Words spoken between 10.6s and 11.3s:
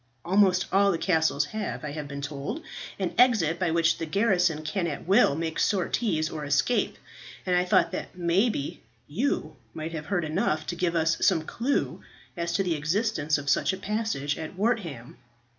to give us